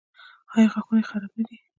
ایا 0.53 0.67
غاښونه 0.71 0.99
یې 1.01 1.07
خراب 1.09 1.31
نه 1.37 1.43
دي؟ 1.47 1.57